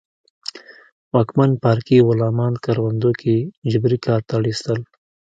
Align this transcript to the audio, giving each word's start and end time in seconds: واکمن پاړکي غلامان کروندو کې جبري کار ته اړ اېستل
واکمن 1.13 1.51
پاړکي 1.63 1.97
غلامان 2.07 2.53
کروندو 2.65 3.11
کې 3.21 3.35
جبري 3.71 3.97
کار 4.05 4.21
ته 4.27 4.33
اړ 4.37 4.43
اېستل 4.49 4.79